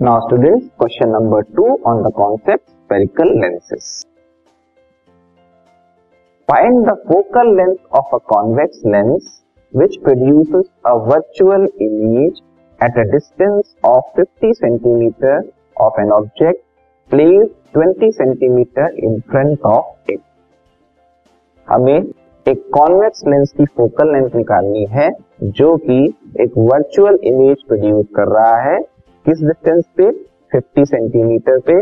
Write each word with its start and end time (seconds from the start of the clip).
Now 0.00 0.20
students, 0.28 0.70
question 0.78 1.10
number 1.10 1.42
two 1.42 1.70
on 1.84 2.04
the 2.04 2.12
concept 2.12 2.70
spherical 2.86 3.36
lenses. 3.36 4.06
Find 6.48 6.86
the 6.86 6.94
focal 7.08 7.56
length 7.56 7.82
of 7.90 8.04
a 8.12 8.20
convex 8.32 8.78
lens 8.84 9.42
which 9.72 9.96
produces 10.04 10.70
a 10.84 11.00
virtual 11.00 11.66
image 11.80 12.38
at 12.80 12.96
a 12.96 13.10
distance 13.10 13.74
of 13.82 14.04
50 14.14 14.52
centimeter 14.54 15.42
of 15.76 15.92
an 15.96 16.12
object 16.12 16.62
placed 17.10 17.50
20 17.72 18.12
centimeter 18.12 18.86
in 18.98 19.20
front 19.22 19.58
of 19.64 19.84
it. 20.06 20.20
हमें 21.68 21.98
एक 22.46 22.62
convex 22.76 23.24
lens 23.28 23.52
की 23.56 23.64
focal 23.76 24.12
length 24.12 24.36
निकालनी 24.36 24.86
है 24.92 25.08
जो 25.58 25.76
कि 25.88 25.98
एक 26.44 26.52
virtual 26.70 27.18
image 27.32 27.66
produce 27.68 28.06
कर 28.16 28.32
रहा 28.36 28.56
है 28.68 28.78
किस 29.28 29.40
डिस्टेंस 29.40 29.84
पे? 29.96 30.10
50 30.52 30.84
सेंटीमीटर 30.84 31.58
पे। 31.58 31.74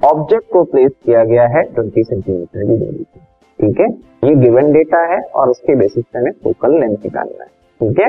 ऑब्जेक्ट 0.00 0.44
को 0.52 0.64
प्लेस 0.64 0.92
किया 1.04 1.24
गया 1.24 1.46
है 1.46 1.62
20 1.74 2.04
सेंटीमीटर 2.04 2.60
की 2.60 2.76
दूरी 2.76 3.06
पे। 3.14 3.20
ठीक 3.58 3.80
है? 3.80 3.88
ये 4.28 4.34
गिवन 4.34 4.72
डेटा 4.72 5.00
है 5.14 5.20
और 5.20 5.48
उसके 5.48 5.74
बेसिस 5.74 6.04
पे 6.04 6.18
हमें 6.18 6.32
फोकल 6.44 6.80
लेंथ 6.80 6.96
निकालना 6.96 7.44
है। 7.44 7.48
ठीक 7.80 8.00
है? 8.00 8.08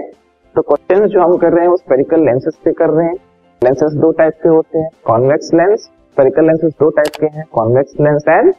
तो 0.55 0.61
क्वेश्चन 0.61 1.05
जो 1.05 1.21
हम 1.21 1.37
कर 1.37 1.51
रहे 1.51 1.61
हैं, 1.61 1.69
वो 1.69 1.77
स्पेरिकल 1.77 2.25
लेंसेज 2.25 2.55
पे 2.55 2.71
कर 2.71 2.89
रहे 2.89 3.07
हैं। 3.07 3.15
लेंसेज 3.61 3.93
दो 3.93 4.11
टाइप 4.11 4.33
के 4.33 4.49
होते 4.49 4.79
हैं 4.79 4.89
कॉन्वेक्स 5.05 5.53
लेंस 5.53 5.79
स्पेरिकल 5.79 6.45
लेंसेज 6.45 6.71
दो 6.71 6.89
टाइप 6.89 7.15
के 7.19 7.25
हैं 7.25 7.45
convex 7.53 7.93
lens 8.01 8.23
and 8.29 8.53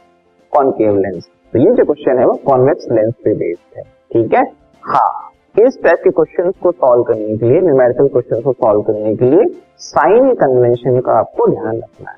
concave 0.53 0.97
lens 0.97 1.29
तो 1.53 1.59
ये 1.59 1.71
जो 1.71 1.85
क्वेश्चन 1.85 2.19
है, 2.19 2.27
वो 2.27 2.35
कॉन्वेक्स 2.47 2.87
लेंस 2.93 3.15
पे 3.25 3.35
बेस्ड 3.35 3.79
है। 3.79 3.83
ठीक 3.83 4.35
है? 4.35 4.43
हाँ। 4.83 5.31
इस 5.57 5.79
टाइप 5.83 6.01
के 6.05 6.11
क्वेश्चन 6.11 6.51
को 6.63 6.71
सॉल्व 6.73 7.03
करने 7.03 7.37
के 7.37 7.49
लिए 7.49 7.61
न्यूमेरिकल 7.61 8.09
क्वेश्चन 8.09 8.41
को 8.41 8.53
सॉल्व 8.53 8.83
करने 8.83 9.17
के 9.17 9.25
लिए 9.25 9.45
साइन 9.79 10.35
कन्वेंशन 10.35 11.01
का 11.01 11.13
आपको 11.13 11.47
ध्यान 11.47 11.77
रखना 11.77 12.11
है। 12.11 12.17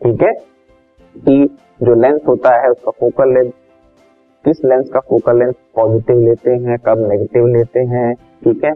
ठीक 0.00 0.22
है? 0.22 0.32
कि 1.16 1.58
जो 1.82 1.94
लेंस 1.94 2.20
होता 2.28 2.54
है, 2.62 2.70
उसका 2.70 2.90
फोकल 2.90 3.34
लेंथ 3.34 3.50
किस 4.44 4.64
लेंस 4.64 4.88
का 4.90 5.00
फोकल 5.00 5.38
लेंथ 5.38 5.52
पॉजिटिव 5.76 6.20
लेते 6.20 6.50
हैं, 6.50 6.78
कब 6.78 7.06
नेगेटिव 7.08 7.46
लेते 7.46 7.80
हैं, 7.80 8.14
ठीक 8.14 8.64
है? 8.64 8.72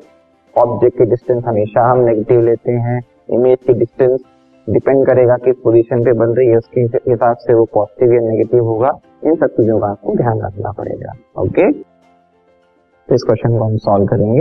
ऑब्जेक्ट 0.57 0.99
की 0.99 1.05
डिस्टेंस 1.05 1.45
हमेशा 1.45 1.91
हम 1.91 1.99
नेगेटिव 1.99 2.41
लेते 2.41 2.73
हैं 2.73 3.01
इमेज 3.31 3.59
की 3.67 3.73
डिस्टेंस 3.73 4.21
डिपेंड 4.67 5.07
करेगा 5.07 5.37
किस 5.37 5.57
पोजीशन 5.57 6.05
पे 6.05 6.13
बन 6.13 6.27
रही 6.27 6.49
है, 6.49 6.57
उसके 6.57 6.81
हिसाब 6.81 7.37
से 7.37 7.55
वो 7.55 7.65
पॉजिटिव 7.65 8.15
या 8.15 8.21
नेगेटिव 8.21 8.65
होगा। 8.65 8.99
इन 9.25 9.35
सब 9.35 9.47
चीज़ों 9.47 9.81
का 9.81 9.87
आपको 9.87 10.15
ध्यान 10.15 10.41
रखना 10.41 10.73
पड़ेगा 10.73 11.13
ओके 11.43 11.94
तो 13.09 13.15
इस 13.15 13.23
क्वेश्चन 13.23 13.59
को 13.59 13.65
हम 13.65 13.77
सॉल्व 13.77 14.07
करेंगे। 14.07 14.41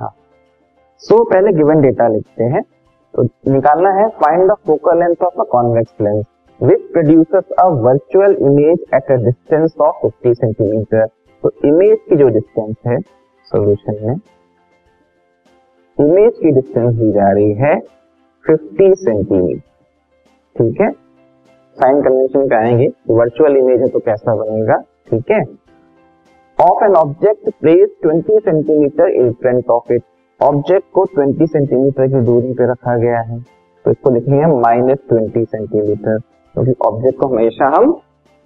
हाँ। 0.00 0.14
सो 0.98 1.16
so, 1.16 1.30
पहले 1.32 1.52
गिवन 1.52 1.80
डेटा 1.80 2.08
लिखते 2.08 2.44
हैं। 2.44 2.62
तो 3.14 3.22
निकालना 3.52 3.90
है 3.90 4.08
find 4.08 4.50
the 4.50 4.54
focal 4.66 4.98
length 4.98 5.22
of 5.22 5.40
a 5.40 5.44
convex 5.44 5.94
lens 6.00 6.24
which 6.60 6.80
produces 6.92 7.52
a 7.58 7.64
virtual 7.84 8.36
image 8.40 8.84
at 8.94 9.10
a 9.12 9.14
distance 9.14 9.74
of 9.80 10.06
50 10.06 10.34
centimetre 10.34 11.06
तो 11.42 11.50
इमेज 11.64 11.98
की 12.08 12.16
जो 12.16 12.28
डिस्टेंस 12.28 12.76
है 12.86 12.98
सॉल्यूशन 13.50 13.98
में 14.02 14.14
इमेज 15.98 16.32
की 16.32 16.50
डिस्टेंस 16.50 16.94
दी 16.94 17.12
जा 17.12 17.30
रही 17.32 17.52
है 17.54 17.74
50 18.44 18.94
सेंटीमीटर 18.94 19.60
ठीक 20.56 20.80
है? 20.80 21.07
साइन 21.78 22.02
कन्वेंशन 22.02 22.48
पे 22.48 22.56
आएँगे। 22.56 22.88
वर्चुअल 23.10 23.56
इमेज 23.56 23.80
है 23.80 23.88
तो 23.88 23.98
कैसा 23.98 24.34
बनेगा? 24.34 24.76
ठीक 25.10 25.30
है? 25.30 25.40
Of 26.58 26.84
an 26.84 26.94
object 26.94 27.50
place 27.60 27.88
20 28.06 28.38
centimetre 28.40 29.08
in 29.08 29.32
front 29.32 29.70
of 29.70 29.92
it 29.92 30.02
object 30.42 30.86
को 30.92 31.04
20 31.04 31.46
सेंटीमीटर 31.46 32.06
की 32.06 32.20
दूरी 32.20 32.52
पे 32.52 32.70
रखा 32.70 32.96
गया 32.96 33.20
है। 33.20 33.40
तो 33.84 33.90
इसको 33.90 34.10
लिखेंगे 34.10 34.46
माइनस 34.46 34.98
ट्वेंटी 35.08 35.44
सेंटीमीटर 35.44 36.18
क्योंकि 36.18 36.74
ऑब्जेक्ट 36.86 37.18
को 37.18 37.26
हमेशा 37.26 37.66
हम 37.66 38.00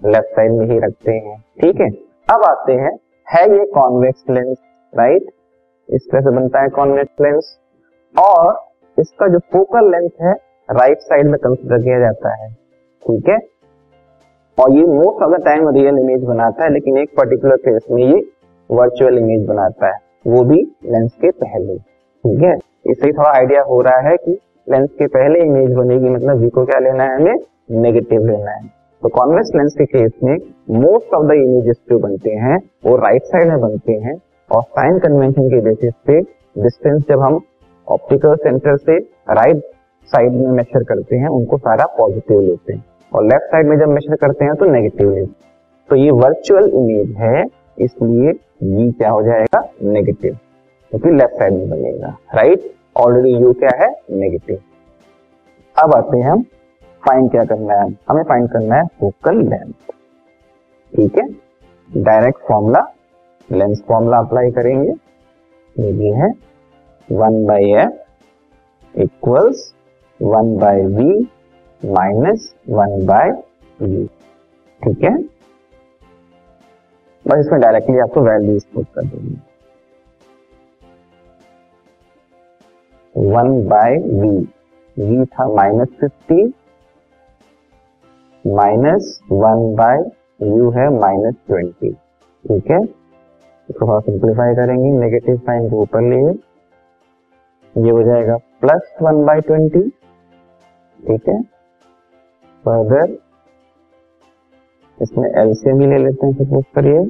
लेफ़्ट 0.05 0.29
साइड 0.29 0.51
में 0.51 0.65
ही 0.65 0.79
रखते 0.79 1.11
हैं। 1.11 1.37
ठीक 1.61 1.81
है? 1.81 1.89
अब 2.27 2.43
आते 2.43 2.73
हैं। 2.73 2.97
है 3.27 3.59
ये 3.59 3.65
कॉन्वेक्स 3.65 4.23
लेंस 4.29 4.57
राइट 4.93 5.31
इस 5.89 6.07
तरह 6.11 6.21
से 6.21 6.29
बनता 6.29 6.61
है 6.61 6.69
कॉन्वेक्स 6.69 7.21
लेंस 7.21 7.59
और 8.19 8.65
इसका 8.99 9.27
जो 9.27 9.39
फोकल 9.39 9.91
लेंथ 9.91 10.09
है 10.21 10.33
राइट 10.71 10.97
साइड 10.97 11.25
में 11.25 11.39
कंसिडर 11.43 11.83
किया 11.83 11.99
जाता 11.99 12.35
है। 12.35 12.62
ठीक 13.07 13.29
है? 13.29 13.37
और 14.59 14.71
ये 14.71 14.83
most 14.83 15.23
of 15.23 15.41
the 15.41 15.45
time 15.45 15.69
real 15.69 15.97
image 15.97 16.23
बनाता 16.23 16.63
है, 16.63 16.73
लेकिन 16.73 16.97
एक 16.97 17.09
पर्टिकुलर 17.09 17.55
केस 17.55 17.81
में 17.91 18.03
ये 18.03 18.23
वर्चुअल 18.71 19.17
इमेज 19.17 19.47
बनाता 19.47 19.87
है। 19.87 19.99
वो 20.27 20.43
भी 20.43 20.61
लेंस 20.85 21.17
के 21.21 21.31
पहले। 21.31 21.77
ठीक 21.77 22.41
है? 22.41 22.55
इससे 22.85 23.11
थोड़ा 23.11 23.29
आइडिया 23.29 23.61
हो 23.61 23.81
रहा 23.81 23.99
है 23.99 24.17
कि 24.17 24.39
लेंस 24.69 24.89
के 24.91 25.07
पहले 25.07 25.39
इमेज 25.39 25.73
बनेगी 25.73 26.09
मतलब 26.09 26.37
वी 26.37 26.49
को 26.49 26.65
क्या 26.65 26.79
लेना 26.79 27.03
है 27.03 27.15
हमें? 27.15 27.35
नेगेटिव 27.71 28.25
लेना 28.25 28.51
है। 28.51 28.61
तो 29.03 29.09
कॉन्वेक्स 29.09 29.51
लेंस 29.55 29.75
के 29.77 29.85
केस 29.85 30.11
में 30.23 30.37
मोस्ट 30.69 31.13
ऑफ़ 31.13 31.27
द 31.27 31.31
इमेजेस 31.31 31.75
जो 31.89 31.99
बनते 31.99 32.31
हैं, 32.31 32.57
वो 32.85 32.95
राइट 32.95 33.23
साइड 33.23 33.47
में 33.47 33.61
बनते 33.61 33.93
हैं। 33.93 34.15
और 34.51 34.63
साइन 34.63 34.99
कन्वेंशन 34.99 35.49
के 35.49 35.61
बेसिस 35.61 35.93
पे 36.07 36.21
डिस्टेंस 36.63 37.03
जब 37.09 37.19
हम 37.19 37.41
ऑप्टिकल 37.89 38.35
सेंटर 38.35 38.77
से 38.77 38.97
राइट 39.33 39.57
साइड 40.05 40.31
में 40.31 40.51
मेजर 40.51 40.83
करते 40.83 41.15
हैं, 41.15 41.27
उनको 41.27 41.57
सारा 41.57 41.85
पॉजिटिव 41.85 42.41
लेते 42.41 42.73
हैं। 42.73 42.85
और 43.13 43.23
लेफ़्ट 43.23 43.51
साइड 43.51 43.67
में 43.67 43.77
जब 43.79 43.89
मेजर 43.89 44.15
करते 44.17 44.45
हैं 44.45 44.55
तो 44.55 44.65
नेगेटिव 44.65 45.13
हैं। 45.13 45.25
तो 45.89 45.95
ये 45.95 46.11
वर्चुअल 46.13 46.69
इमेज 46.71 47.15
है, 47.17 47.43
इसलिए 47.77 48.29
ये 48.29 48.91
क्या 48.91 49.09
हो 49.09 49.21
जाएगा? 49.23 49.61
नेगेटिव 49.83 50.33
क्योंकि 50.91 51.09
तो 51.09 51.15
लेफ़्ट 51.15 51.35
साइड 51.35 51.53
में 51.53 51.69
बनेगा। 51.69 52.15
राइट 52.35 52.71
ऑलरेडी 52.97 53.35
यू 53.35 53.53
क्या 53.55 53.77
है? 53.77 53.89
नेगेटिव 54.11 54.59
अब 55.75 55.93
आते 55.95 56.17
हैं 56.17 56.29
हम 56.29 56.41
फाइंड 57.03 57.29
क्या 57.31 57.43
करना 57.45 57.73
है। 57.73 57.87
हमें 58.09 58.23
फाइंड 58.23 58.49
करना 58.49 58.75
है 58.75 58.85
फोकल 58.99 59.37
लेंथ 59.43 59.73
ठीक 60.93 61.17
है? 61.17 61.27
Direct 61.89 62.39
formula 62.47 62.85
lens 63.49 63.83
formula 63.87 64.17
apply 64.17 64.51
करेंगे। 64.51 64.93
ये 65.75 66.11
है 66.15 66.29
one 67.09 67.45
by 67.45 67.71
F 67.73 68.99
equals 69.01 69.71
one 70.19 70.55
by 70.57 70.81
V 70.87 71.27
minus 71.85 72.53
one 72.69 73.05
by 73.05 73.29
U 73.81 74.05
ठीक 74.81 75.03
है? 75.03 75.17
बस 77.25 77.39
इसमें 77.39 77.59
डायरेक्टली 77.61 77.99
आपको 77.99 78.21
वैल्यू 78.21 78.59
पुट 78.73 78.87
कर 78.95 79.05
देंगे। 79.05 79.35
वन 83.15 83.67
बाय 83.69 83.97
वी 83.97 84.29
वी 84.97 85.25
था 85.25 85.47
minus 85.55 85.87
fifty 85.99 86.43
minus 88.45 89.19
one 89.31 89.73
by 89.75 90.03
U 90.47 90.69
है 90.71 90.89
माइनस 90.99 91.35
ट्वेंटी 91.47 91.91
ठीक 91.91 92.71
है? 92.71 92.81
इसको 93.69 93.87
थोड़ा 93.87 93.99
सिंप्लीफाई 93.99 94.55
करेंगे 94.55 94.91
नेगेटिव 94.99 95.37
साइन 95.37 95.69
को 95.69 95.81
ऊपर 95.81 96.01
लिए 96.09 96.33
ये 97.75 97.91
हो 97.91 98.03
जाएगा 98.03 98.37
प्लस 98.61 98.93
वन 99.01 99.23
बाय 99.25 99.41
ट्वेंटी 99.41 99.89
ठीक 100.99 101.29
है? 101.29 101.41
फर्दर 102.63 103.17
इसमें 104.97 105.29
एलसीएम 105.41 105.79
ही 105.81 105.87
ले 105.87 105.97
लेते 105.97 106.25
हैं 106.25 106.33
सपोज़ 106.33 106.65
करिए 106.75 107.03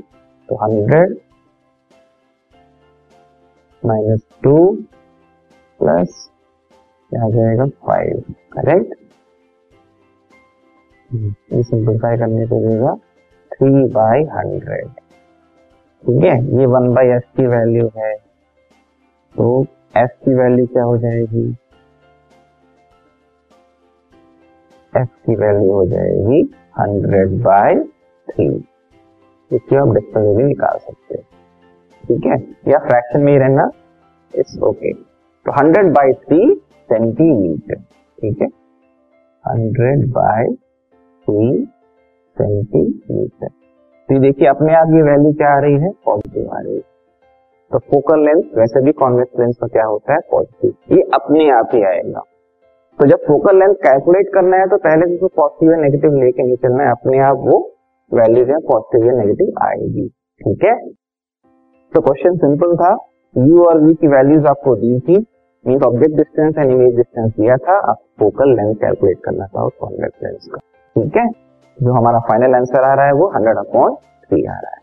तो 0.49 0.55
हंड्रेड 0.63 1.15
माइनस 3.83 4.21
टू 4.43 4.55
प्लस 5.79 6.29
क्या 7.11 7.29
जाएगा 7.29 7.65
फाइव 7.87 8.19
करेक्ट 8.53 8.95
ये 11.09 11.63
सिंप्लीफाई 11.63 12.17
करने 12.17 12.45
को 12.47 12.59
देगा 12.59 12.95
थ्री 13.51 13.83
बाई 13.93 14.23
हंड्रेड 14.35 14.87
ठीक 16.03 16.23
है? 16.23 16.35
ये 16.59 16.65
वन 16.65 16.93
बाई 16.93 17.07
एस 17.07 17.23
की 17.37 17.45
वैल्यू 17.47 17.89
है 17.97 18.13
तो 19.35 19.49
एस 19.97 20.09
की 20.25 20.33
वैल्यू 20.35 20.65
क्या 20.67 20.83
हो 20.83 20.97
जाएगी? 20.97 21.45
एफ़ 24.93 25.09
की 25.25 25.35
वैल्यू 25.35 25.71
हो 25.71 25.85
जाएगी 25.87 26.41
हंड्रेड 26.79 27.41
बाय 27.43 27.75
थ्री 28.27 28.47
इसकी 29.51 29.75
आप 29.75 29.93
डिस्टेंस 29.93 30.35
भी 30.37 30.43
निकाल 30.43 30.77
सकते 30.77 31.15
हैं। 31.15 31.23
ठीक 32.03 32.25
है? 32.25 32.37
या 32.71 32.79
फ्रैक्शन 32.79 33.21
में 33.21 33.31
ही 33.33 33.37
रहना 33.39 33.69
इट्स 34.33 34.57
ओके 34.63 34.93
तो 34.93 35.51
हंड्रेड 35.51 35.91
बाय 35.93 36.13
थ्री 36.23 36.53
सेंटीमीटर 36.89 37.75
ठीक 37.75 38.41
है? 38.41 38.47
हंड्रेड 39.45 40.07
बाय 40.11 40.47
थ्री 40.47 41.65
सेंटीमीटर 42.37 43.47
तो 44.09 44.19
देखिए, 44.19 44.47
अपने 44.47 44.73
आप 44.75 44.87
ये 44.93 45.01
वैल्यू 45.01 45.31
क्या 45.33 45.49
आ 45.49 45.59
रही 45.59 45.77
है? 45.81 45.89
पॉजिटिव 46.05 46.49
आ 46.53 46.59
रही 46.59 46.75
है। 46.75 46.81
तो 47.71 47.79
फोकल 47.81 48.25
लेंथ 48.25 48.57
वैसे 48.57 48.81
भी 48.85 48.91
कॉन्वेक्स 48.91 49.39
लेंस 49.39 49.55
का 49.61 49.67
क्या 49.67 49.85
होता 49.85 50.13
है? 50.13 50.19
पॉजिटिव 50.31 50.95
ये 50.95 51.01
अपने 51.13 51.49
आप 51.51 51.69
ही 51.73 51.83
आएगा। 51.83 52.21
तो 52.99 53.07
जब 53.07 53.17
फोकल 53.27 53.59
लेंथ 53.59 53.73
कैलकुलेट 53.73 54.27
करना 54.33 54.57
है 54.57 54.67
तो 54.67 54.77
पहले 54.77 55.17
तो 55.17 55.27
पॉजिटिव 55.27 55.71
या 55.71 55.77
नेगेटिव 55.77 56.13
लेके 56.13 56.43
नहीं 56.43 56.55
चलना 56.55 56.83
है। 56.83 56.91
अपने 56.91 57.19
आप 57.19 57.37
वो 57.37 57.57
वैल्यू 58.13 58.45
जो 58.45 58.53
है 58.53 58.59
पॉजिटिव 58.59 59.07
या 59.07 59.13
नेगेटिव 59.13 59.53
आएगी। 59.61 60.07
ठीक 60.41 60.63
है? 60.63 60.75
तो 61.93 62.01
क्वेश्चन 62.01 62.37
सिंपल 62.37 62.75
था। 62.75 62.91
यू 63.37 63.63
और 63.65 63.81
वी 63.81 63.93
की 63.93 64.07
वैल्यूज़ 64.07 64.45
आपको 64.45 64.75
दी 64.75 64.99
थी। 64.99 65.17
Mean 65.67 65.83
object 65.83 66.15
distance 66.17 66.57
and 66.57 66.71
image 66.71 66.95
distance 66.95 67.31
दिया 67.31 67.57
था। 67.57 67.79
आप 67.91 67.97
फोकल 68.19 68.55
लेंथ 68.55 68.75
कैलकुलेट 68.75 69.17
करना 69.25 69.47
था 69.47 69.63
उस 69.63 69.73
कॉन्वेक्स 69.79 70.23
लेंस 70.23 70.49
का। 70.55 70.57
ठीक 70.95 71.17
है? 71.17 71.27
जो 71.77 71.93
हमारा 71.93 72.19
फाइनल 72.19 72.55
आंसर 72.55 72.83
आ 72.83 72.93
रहा 72.93 73.05
है, 73.05 73.13
वो 73.13 73.27
हंड्रेड 73.27 73.57
अपॉइंट 73.57 73.97
थ्री 73.97 74.45
आ 74.45 74.51
रहा 74.51 74.75
है। 74.75 74.82